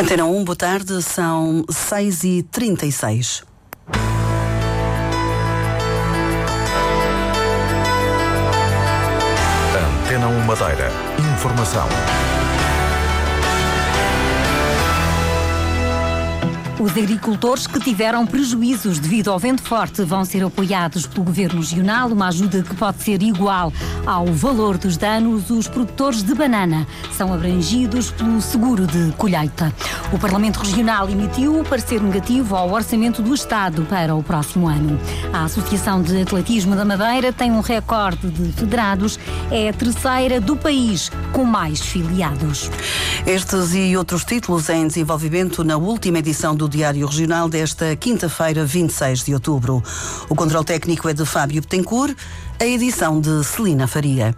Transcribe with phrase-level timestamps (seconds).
[0.00, 3.42] Antena 1, boa tarde, são 6h36.
[9.76, 10.90] Antena 1 Madeira.
[11.34, 11.86] Informação.
[16.80, 22.08] Os agricultores que tiveram prejuízos devido ao vento forte vão ser apoiados pelo Governo Regional,
[22.08, 23.70] uma ajuda que pode ser igual
[24.06, 25.50] ao valor dos danos.
[25.50, 29.70] Os produtores de banana são abrangidos pelo seguro de colheita.
[30.10, 34.98] O Parlamento Regional emitiu o parecer negativo ao orçamento do Estado para o próximo ano.
[35.34, 39.18] A Associação de Atletismo da Madeira tem um recorde de federados,
[39.50, 42.70] é a terceira do país com mais filiados.
[43.26, 49.24] Estes e outros títulos em desenvolvimento na última edição do Diário Regional desta quinta-feira, 26
[49.24, 49.82] de outubro.
[50.28, 52.16] O controle técnico é de Fábio Betancourt,
[52.58, 54.34] a edição de Celina Faria.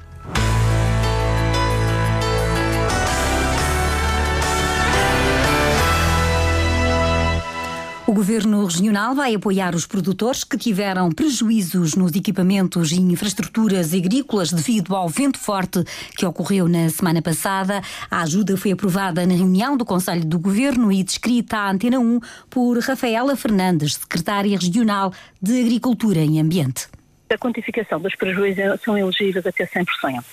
[8.32, 14.96] Governo Regional vai apoiar os produtores que tiveram prejuízos nos equipamentos e infraestruturas agrícolas devido
[14.96, 15.84] ao vento forte
[16.16, 17.82] que ocorreu na semana passada.
[18.10, 22.20] A ajuda foi aprovada na reunião do Conselho do Governo e descrita à Antena 1
[22.48, 26.88] por Rafaela Fernandes, secretária regional de Agricultura e Ambiente.
[27.28, 30.24] A quantificação dos prejuízos são elegíveis até 100%.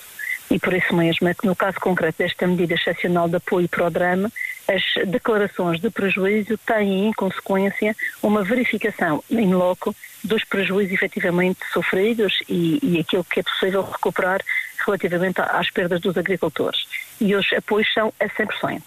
[0.50, 3.86] E por isso mesmo é que no caso concreto desta medida excepcional de apoio para
[3.86, 4.32] o drama,
[4.70, 12.38] as declarações de prejuízo têm em consequência uma verificação em loco dos prejuízos efetivamente sofridos
[12.48, 14.40] e, e aquilo que é possível recuperar
[14.86, 16.86] relativamente às perdas dos agricultores.
[17.20, 18.82] E os apoios são a 100%.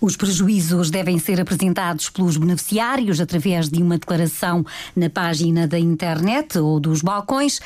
[0.00, 6.58] Os prejuízos devem ser apresentados pelos beneficiários através de uma declaração na página da internet
[6.58, 7.60] ou dos balcões,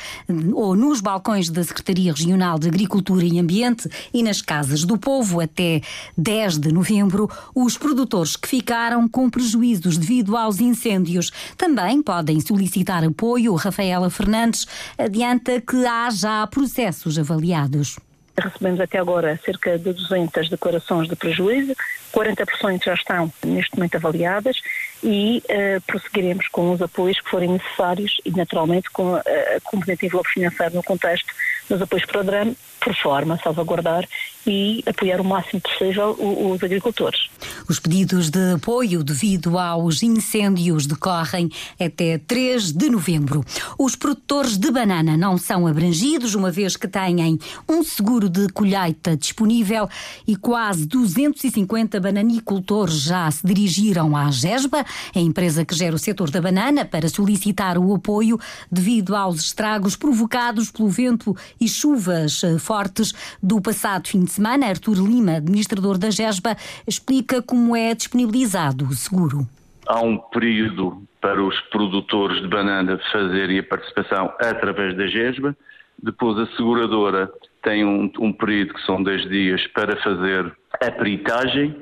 [0.53, 5.41] ou nos balcões da Secretaria Regional de Agricultura e Ambiente e nas casas do povo
[5.41, 5.81] até
[6.17, 7.29] 10 de novembro.
[7.53, 13.55] Os produtores que ficaram com prejuízos devido aos incêndios também podem solicitar apoio.
[13.55, 14.65] Rafaela Fernandes
[14.97, 17.97] adianta que há já processos avaliados.
[18.39, 21.75] Recebemos até agora cerca de 200 declarações de prejuízo,
[22.13, 24.57] 40% já estão neste momento avaliadas
[25.03, 30.05] e uh, prosseguiremos com os apoios que forem necessários e, naturalmente, com a, a componente
[30.05, 31.33] envelope financeiro no contexto
[31.69, 34.07] dos apoios para o drama, por forma salvaguardar
[34.45, 37.29] e apoiar o máximo possível os agricultores.
[37.69, 43.45] Os pedidos de apoio devido aos incêndios decorrem até 3 de novembro.
[43.77, 47.37] Os produtores de banana não são abrangidos, uma vez que têm
[47.69, 49.87] um seguro de colheita disponível
[50.25, 54.83] e quase 250 bananicultores já se dirigiram à GESBA,
[55.15, 58.39] a empresa que gera o setor da banana, para solicitar o apoio
[58.71, 63.13] devido aos estragos provocados pelo vento e chuvas fortes
[63.43, 64.65] do passado fim de semana.
[64.65, 69.47] Artur Lima, administrador da GESBA, explica como é disponibilizado o seguro.
[69.87, 75.55] Há um período para os produtores de banana fazerem a participação através da GESBA.
[76.01, 77.31] Depois a seguradora
[77.61, 81.75] tem um, um período que são 10 dias para fazer a peritagem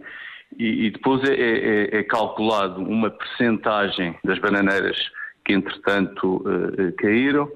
[0.57, 4.97] e, e depois é, é, é, calculado uma percentagem das bananeiras
[5.45, 7.49] que entretanto uh, caíram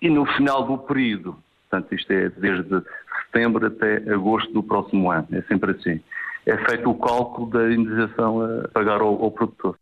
[0.00, 1.36] e no final do período,
[1.68, 2.82] portanto isto é desde
[3.26, 6.00] setembro até agosto do próximo ano, é sempre assim,
[6.46, 9.76] é feito o cálculo da indenização a pagar ao, ao produtor.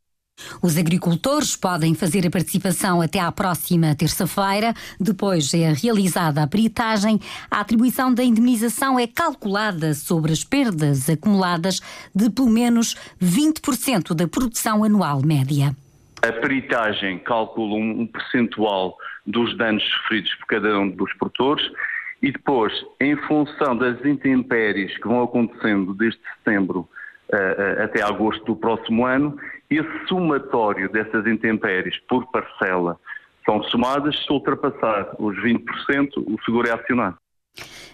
[0.62, 4.72] Os agricultores podem fazer a participação até à próxima terça-feira.
[4.98, 7.20] Depois é realizada a peritagem.
[7.50, 11.80] A atribuição da indemnização é calculada sobre as perdas acumuladas
[12.14, 15.76] de pelo menos 20% da produção anual média.
[16.22, 18.96] A peritagem calcula um percentual
[19.26, 21.68] dos danos sofridos por cada um dos produtores
[22.22, 26.88] e depois, em função das intempéries que vão acontecendo desde setembro
[27.32, 29.36] uh, até agosto do próximo ano,
[29.68, 32.96] esse somatório dessas intempéries por parcela
[33.44, 35.62] são somadas, se ultrapassar os 20%,
[36.18, 37.16] o seguro é acionado.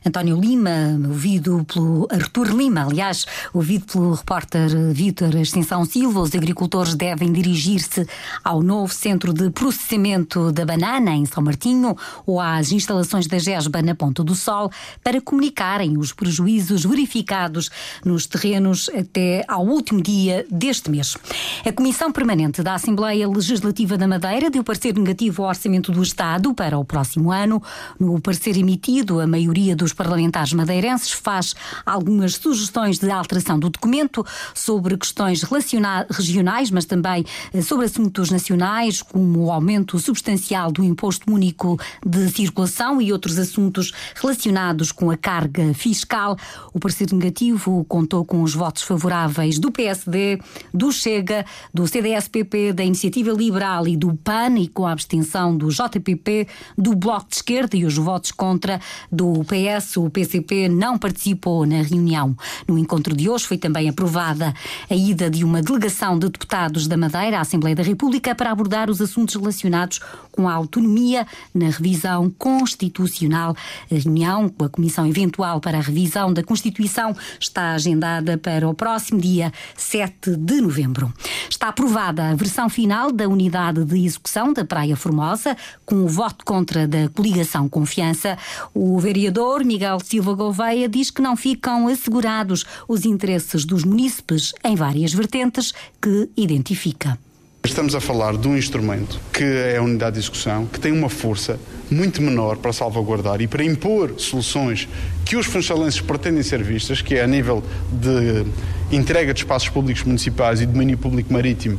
[0.04, 6.94] António Lima, ouvido pelo Artur Lima, aliás, ouvido pelo repórter Vítor Extensão Silva, os agricultores
[6.94, 8.06] devem dirigir-se
[8.44, 11.96] ao novo centro de processamento da banana em São Martinho
[12.26, 14.70] ou às instalações da GESBA na Ponta do Sol
[15.02, 17.70] para comunicarem os prejuízos verificados
[18.05, 21.17] nos terrenos até ao último dia deste mês.
[21.64, 26.55] A Comissão Permanente da Assembleia Legislativa da Madeira deu parecer negativo ao orçamento do Estado
[26.55, 27.62] para o próximo ano.
[27.99, 31.55] No parecer emitido a maioria dos parlamentares madeirenses faz
[31.85, 34.25] algumas sugestões de alteração do documento
[34.55, 41.32] sobre questões regionais, mas também eh, sobre assuntos nacionais, como o aumento substancial do imposto
[41.32, 46.37] único de circulação e outros assuntos relacionados com a carga fiscal.
[46.73, 50.40] O parecer negativo contou com os votos favoráveis do PSD,
[50.73, 55.69] do Chega, do CDS-PP, da Iniciativa Liberal e do PAN e com a abstenção do
[55.69, 58.81] JPP, do Bloco de Esquerda e os votos contra
[59.11, 59.77] do PS.
[59.96, 62.36] O PCP não participou na reunião.
[62.66, 64.52] No encontro de hoje foi também aprovada
[64.90, 68.90] a ida de uma delegação de deputados da Madeira à Assembleia da República para abordar
[68.90, 70.00] os assuntos relacionados
[70.32, 73.56] com a autonomia na revisão constitucional.
[73.90, 78.75] A reunião com a Comissão Eventual para a Revisão da Constituição está agendada para o
[78.75, 81.12] próximo dia 7 de novembro.
[81.49, 86.45] Está aprovada a versão final da unidade de execução da Praia Formosa, com o voto
[86.45, 88.37] contra da coligação Confiança.
[88.75, 94.77] O vereador Miguel Silva Gouveia diz que não ficam assegurados os interesses dos munícipes em
[94.77, 97.19] várias vertentes que identifica.
[97.64, 101.08] Estamos a falar de um instrumento que é a unidade de execução, que tem uma
[101.08, 101.58] força
[101.90, 104.88] muito menor para salvaguardar e para impor soluções
[105.25, 107.62] que os funchalenses pretendem ser vistas, que é a nível
[107.93, 111.78] de entrega de espaços públicos municipais e domínio público marítimo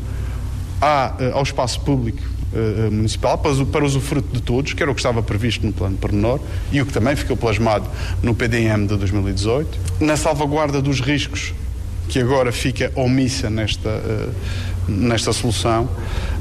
[0.81, 2.21] eh, ao espaço público
[2.53, 5.97] uh, municipal para, para usufruto de todos, que era o que estava previsto no plano
[5.97, 6.39] pormenor
[6.71, 7.89] e o que também ficou plasmado
[8.21, 9.79] no PDM de 2018.
[9.99, 11.53] Na salvaguarda dos riscos,
[12.07, 13.89] que agora fica omissa nesta,
[14.89, 15.89] nesta solução.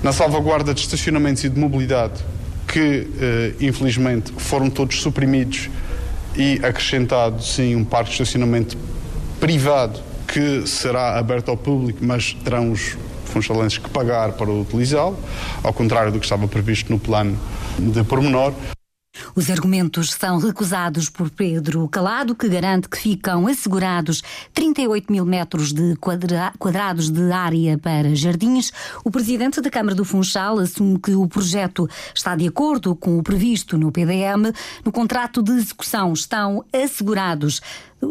[0.02, 2.24] Na salvaguarda de estacionamentos e de mobilidade,
[2.66, 3.06] que
[3.60, 5.70] uh, infelizmente foram todos suprimidos
[6.36, 8.76] e acrescentado, sim, um parque de estacionamento
[9.40, 15.18] privado que será aberto ao público, mas terão os funchalenses que pagar para utilizá-lo,
[15.62, 17.38] ao contrário do que estava previsto no plano
[17.78, 18.52] de pormenor.
[19.34, 24.22] Os argumentos são recusados por Pedro Calado, que garante que ficam assegurados
[24.54, 28.72] 38 mil metros de quadra quadrados de área para jardins.
[29.04, 33.22] O presidente da Câmara do Funchal assume que o projeto está de acordo com o
[33.22, 34.52] previsto no PDM.
[34.84, 37.60] No contrato de execução estão assegurados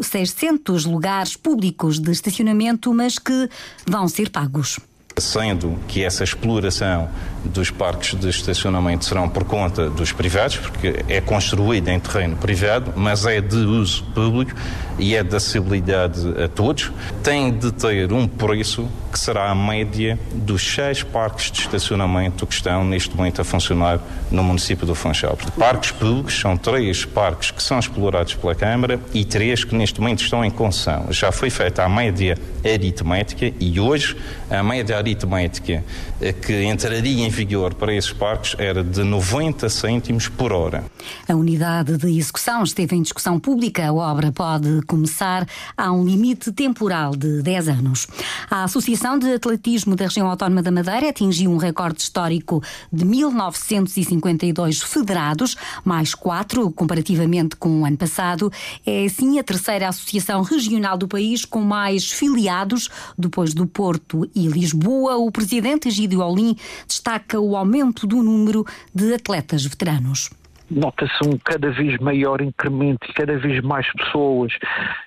[0.00, 3.48] 600 lugares públicos de estacionamento, mas que
[3.86, 4.78] vão ser pagos
[5.20, 7.08] sendo que essa exploração
[7.44, 12.92] dos parques de estacionamento serão por conta dos privados, porque é construída em terreno privado,
[12.96, 14.52] mas é de uso público
[14.98, 16.90] e é de acessibilidade a todos,
[17.22, 22.54] tem de ter um preço que será a média dos seis parques de estacionamento que
[22.54, 24.00] estão neste momento a funcionar
[24.30, 25.36] no município do Funchal.
[25.58, 30.22] Parques públicos são três parques que são explorados pela Câmara e três que neste momento
[30.22, 31.06] estão em concessão.
[31.10, 34.16] Já foi feita a média aritmética e hoje
[34.50, 35.84] a média aritmética
[36.20, 40.84] eh, que entraria em vigor para esses parques era de 90 cêntimos por hora.
[41.28, 43.86] A unidade de execução esteve em discussão pública.
[43.86, 45.46] A obra pode começar
[45.76, 48.06] a um limite temporal de 10 anos.
[48.50, 52.60] A Associação de Atletismo da Região Autónoma da Madeira atingiu um recorde histórico
[52.92, 58.50] de 1952 federados, mais quatro comparativamente com o ano passado.
[58.84, 64.48] É assim a terceira associação regional do país com mais filiados, depois do Porto e
[64.48, 65.16] Lisboa.
[65.16, 70.28] O presidente Egídio Olim destaca o aumento do número de atletas veteranos
[70.70, 74.52] nota-se um cada vez maior incremento e cada vez mais pessoas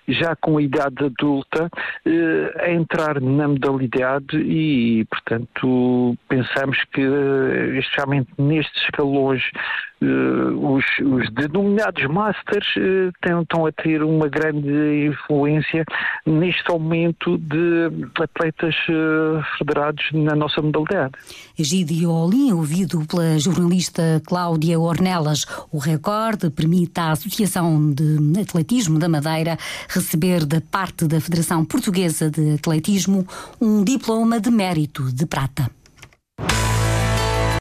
[0.07, 1.69] já com a idade adulta
[2.05, 9.43] eh, a entrar na modalidade e, portanto, pensamos que, eh, especialmente nestes escalões,
[10.01, 12.67] eh, os, os, denominados Masters
[13.41, 15.85] estão a ter uma grande influência
[16.25, 17.89] neste aumento de
[18.19, 18.75] atletas
[19.57, 21.13] federados na nossa modalidade.
[21.57, 29.07] Egídio Olim, ouvido pela jornalista Cláudia Ornelas, o recorde permite à Associação de Atletismo da
[29.07, 33.25] Madeira receber da parte da Federação Portuguesa de Atletismo
[33.59, 35.69] um diploma de mérito de prata.